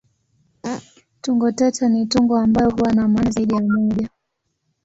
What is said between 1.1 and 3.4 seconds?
Tungo tata ni tungo ambayo huwa na maana